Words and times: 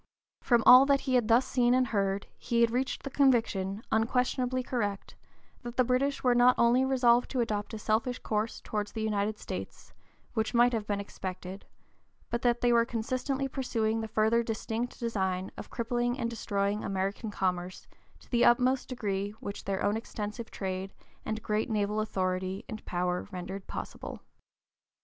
From 0.41 0.63
all 0.65 0.87
that 0.87 1.01
he 1.01 1.13
had 1.13 1.27
thus 1.27 1.45
seen 1.45 1.75
and 1.75 1.85
heard 1.85 2.25
he 2.39 2.61
had 2.61 2.71
reached 2.71 3.03
the 3.03 3.11
conviction, 3.11 3.83
unquestionably 3.91 4.63
correct, 4.63 5.13
that 5.61 5.77
the 5.77 5.83
British 5.83 6.23
were 6.23 6.33
not 6.33 6.55
only 6.57 6.83
resolved 6.83 7.29
to 7.29 7.39
adopt 7.39 7.75
a 7.75 7.77
selfish 7.77 8.17
course 8.17 8.61
towards 8.61 8.93
the 8.93 9.03
United 9.03 9.37
States, 9.37 9.93
which 10.33 10.55
might 10.55 10.73
have 10.73 10.87
been 10.87 10.99
expected, 10.99 11.67
but 12.31 12.41
that 12.41 12.61
they 12.61 12.73
were 12.73 12.83
consistently 12.83 13.47
pursuing 13.47 14.01
the 14.01 14.07
further 14.07 14.41
distinct 14.41 14.99
design 14.99 15.51
of 15.55 15.69
crippling 15.69 16.17
and 16.17 16.31
destroying 16.31 16.83
American 16.83 17.29
commerce, 17.29 17.85
to 18.21 18.29
the 18.31 18.43
utmost 18.43 18.89
degree 18.89 19.35
which 19.39 19.65
their 19.65 19.83
own 19.83 19.95
extensive 19.95 20.49
trade 20.49 20.95
and 21.25 21.43
great 21.43 21.69
naval 21.69 21.99
authority 21.99 22.65
and 22.67 22.83
power 22.85 23.27
rendered 23.31 23.67
possible. 23.67 24.19